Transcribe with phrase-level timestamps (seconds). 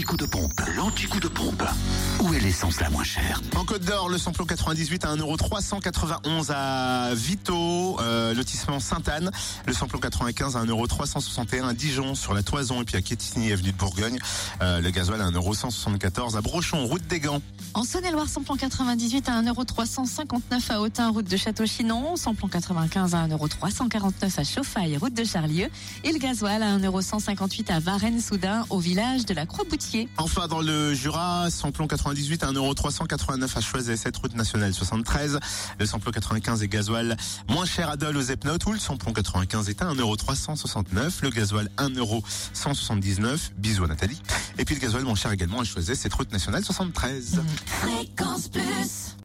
[0.00, 0.60] l'anti-coup de pompe.
[0.76, 1.62] L'anti-coup de pompe.
[2.20, 7.14] Où est l'essence la moins chère En Côte d'Or, le samplon 98 à 1,391€ à
[7.14, 9.30] Vito, euh, lotissement Sainte-Anne.
[9.66, 13.72] Le samplon 95 à 1,361€ à Dijon, sur la Toison, et puis à Quétigny, avenue
[13.72, 14.18] de Bourgogne.
[14.62, 17.42] Euh, le gasoil à 1,174€ à Brochon, route des Gants.
[17.74, 22.16] En Saône-et-Loire, samplon 98 à 1,359€ à Autun, route de Château-Chinon.
[22.16, 25.68] Samplon 95 à 1,349€ à Chauffaille, route de Charlieu.
[26.04, 29.44] Et le gasoil à 1,158€ à Varennes-Soudun, au village de la
[30.16, 35.40] Enfin, dans le Jura, samplon 98 à 1,389€ à Choiset, cette route nationale 73.
[35.78, 37.16] Le samplon 95 et gasoil
[37.48, 41.22] moins cher à Dole aux Epnotes, où le samplon 95 est à 1,369€.
[41.22, 43.50] Le gasoil 1,179€.
[43.56, 44.20] Bisous à Nathalie.
[44.58, 47.40] Et puis le gasoil moins cher également à Choiset, cette route nationale 73.
[47.66, 49.16] Fréquence Plus.